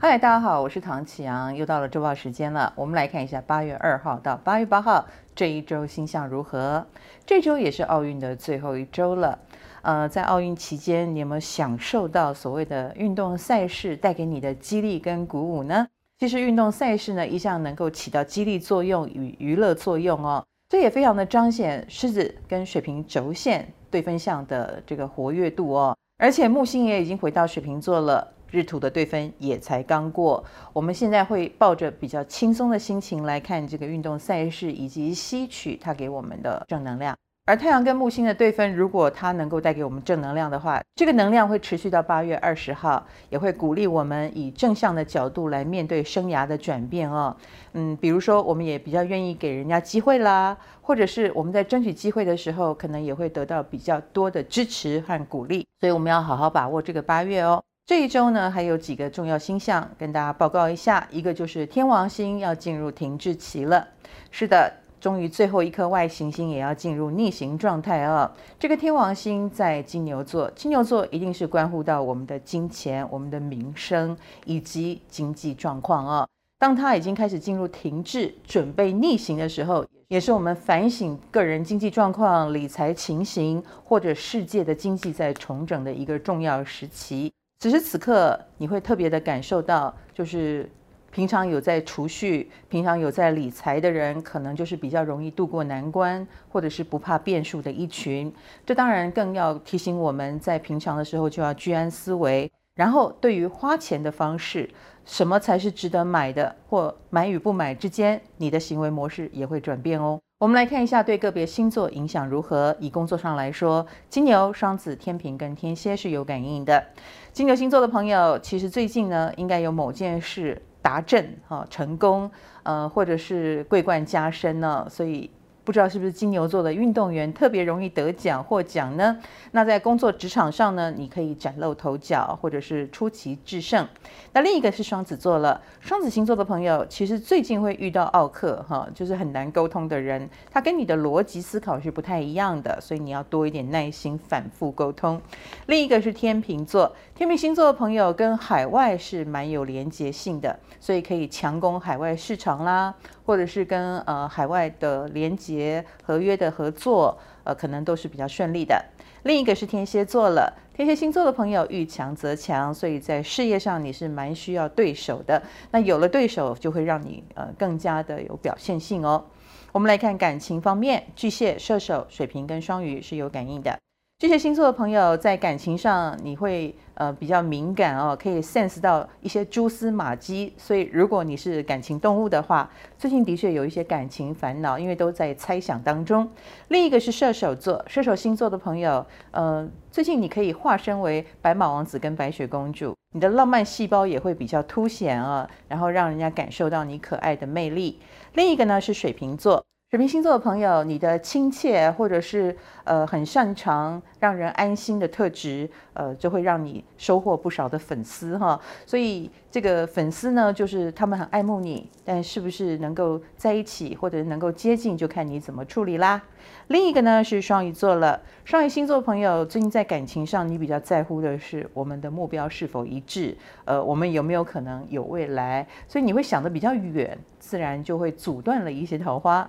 [0.00, 2.72] 嗨，大家好，我是唐启阳，又到了周报时间了。
[2.76, 5.04] 我们来看一下八月二号到八月八号
[5.34, 6.86] 这一周星象如何。
[7.26, 9.36] 这周也是奥运的最后一周了。
[9.82, 15.88] 呃，在奥运期间，你有没有享受到所谓的运动赛事带给你的激励跟鼓舞呢？
[16.20, 20.44] 其实运动赛事呢，一向能够起到激励作用与娱乐作用哦。
[20.68, 25.96] 这也非常的彰显狮子跟水瓶轴线对分项的这个活跃度哦。
[26.18, 28.34] 而且木星也已经回到水瓶座了。
[28.50, 37.16] 日土的对分也才刚过，我们现在会抱着比较轻松的心情来看这个运动赛事，以及吸取它给我们的正能量。
[37.44, 47.34] 而太阳跟木星的对分，如果它能够带给我们正能量的话，这个能量会持续到八月二十号，也会鼓励我们以正向的角度来面对生涯的转变哦。
[47.72, 55.66] 嗯，比如说，我们也比较愿意给人家机会啦，或者是我们在争取机会的时候，可能也会得到比较多的支持和鼓励。
[55.80, 57.64] 所以我们要好好把握这个八月哦。
[57.88, 61.08] 这一周呢，还有几个重要星象跟大家报告一下。
[61.10, 63.88] 一个就是天王星要进入停滞期了。
[64.30, 68.30] 是的，终于最后一颗外行星也要进入逆行状态啊。
[68.58, 76.28] 这个天王星在金牛座，金牛座一定是关乎到我们的金钱、我们的名声以及经济状况啊。
[76.58, 87.32] 当它已经开始进入停滞、准备逆行的时候，也是我们反省个人经济状况、理财情形或者世界的经济在重整的一个重要时期。
[87.60, 90.70] 此时此刻，你会特别的感受到，就是
[91.10, 98.32] 平常有在储蓄、平常有在理财的人，可能就是比较容易度过难关，或者是不怕变数的一群。
[98.64, 104.70] 这当然更要提醒我们在平常的时候就要居安思危，然后对于花钱的方式，
[105.04, 110.20] 什么才是值得买的，或买与不买之间，你的行为模式也会转变哦。
[110.40, 112.76] 我们来看一下对个别星座影响如何。
[112.78, 116.86] 以工作上来说，金牛、双子、天平跟天蝎是有感应的。
[117.32, 122.30] 金牛星座的朋友，其实最近呢，应该有某件事达阵哈成功，
[122.62, 125.28] 呃，或者是桂冠加身呢，所以。
[125.68, 129.18] 不知道是不是金牛座的运动员特别容易得奖获奖呢？
[129.50, 133.86] 那在工作职场上呢，你可以崭露头角，或者是出奇制胜。
[134.32, 145.20] 那另一个是双子座了，双子星座的朋友其实最近会遇到奥客哈，就是很难沟通的人，他跟你的逻辑思考是不太一样的，所以你要多一点耐心，反复沟通。
[145.66, 152.94] 另一个是天秤座，天秤星座的朋友跟海外是蛮有连结性的，所以可以强攻海外市场啦。
[153.28, 155.57] 或者是跟呃海外的连结
[156.02, 158.84] 合约的合作，呃，可能都是比较顺利的。
[159.24, 165.42] 另一个是天蝎座了，天蝎星座的朋友遇强则强，所以在事业上你是蛮需要对手的。
[165.72, 169.24] 那有了对手，就会让你呃更加的有表现性哦。
[169.72, 173.76] 我们来看感情方面，巨蟹、射手、水瓶跟双鱼是有感应的。
[174.18, 180.52] 巨蟹星座的朋友在感情上，你会呃比较敏感哦，可以 sense 到一些蛛丝马迹。
[180.56, 182.68] 所以如果你是感情动物的话，
[182.98, 186.28] 最近的确有一些感情烦恼，因为都在猜想当中。
[186.66, 198.00] 另一个是射手座，射手星座的朋友，呃，最近你可以化身为白马王子跟白雪公主，你的浪漫细胞也会比较凸显啊，然后让人家感受到你可爱的魅力。
[198.34, 199.64] 另一个呢是水瓶座。
[199.90, 202.54] 水瓶星座的朋友，你的亲切或者是
[202.84, 208.60] 呃很擅长让人安心的特质，呃，就会让你收获不少的粉丝哈。
[208.84, 216.22] 所以这个粉丝呢，就是他们很爱慕你，但是不是能够在一起或者能够接近，就看你怎么处理啦。
[216.66, 223.34] 另一个呢是双鱼座了，双鱼星座朋友最近在感情上，你比较在乎的是我们的目标是否一致，
[223.64, 225.66] 呃，我们有没有可能有未来？
[225.88, 229.48] 所以你会想得比较远，自然就会阻断了一些桃花。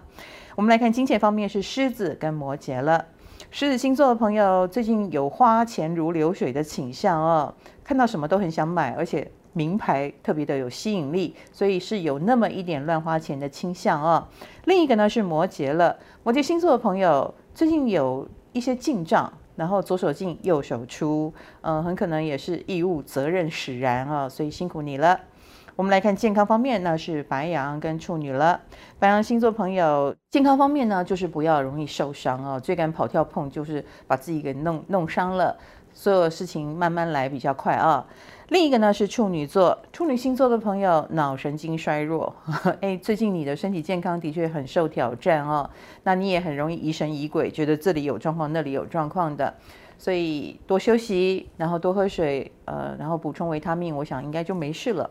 [0.56, 3.06] 我们来看金钱方面是狮子跟摩羯了。
[3.52, 7.54] 狮子星座的朋友最近有花钱如流水的倾向哦，
[7.84, 14.28] 看到什么都很想买，而且名牌特别的有吸引力，所以是有那么一点乱花钱的倾向哦。
[14.66, 25.20] 另一个呢是摩羯了，摩羯星座的朋友最近有一些进账，然后左手进右手出，嗯、很可能也是义务责任使然啊、哦，所以辛苦你了。
[25.80, 28.60] 我们来看健康方面，那是白羊跟处女了。
[29.00, 35.58] 白羊星座朋友健康方面呢，就是不要容易受伤哦，最敢跑跳碰就是把自己给弄弄伤了。
[35.94, 38.06] 所有事情慢慢来比较快啊。
[38.50, 42.36] 另一个呢是处女座，处女星座的朋友脑神经衰弱，
[42.82, 45.70] 哎，最近你的身体健康的确很受挑战哦。
[46.04, 49.56] 那你也很容易疑神疑鬼，觉得这里有状况，那里有状况的。
[49.98, 55.10] 所以多休息，然后多喝水，呃，然后补充维他命，我想应该就没事了。